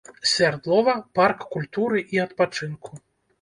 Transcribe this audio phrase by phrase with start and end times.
[0.29, 2.91] Свярдлова, парк культуры і адпачынку.